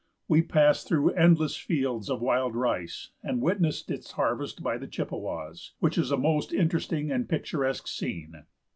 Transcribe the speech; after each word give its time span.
We 0.27 0.41
passed 0.41 0.87
through 0.87 1.11
endless 1.11 1.55
fields 1.55 2.09
of 2.09 2.23
wild 2.23 2.55
rice, 2.55 3.11
and 3.21 3.39
witnessed 3.39 3.91
its 3.91 4.13
harvest 4.13 4.63
by 4.63 4.79
the 4.79 4.87
Chippewas, 4.87 5.73
which 5.77 5.95
is 5.95 6.09
a 6.09 6.17
most 6.17 6.51
interesting 6.51 7.11
and 7.11 7.29
picturesque 7.29 7.85
scene. 7.87 8.45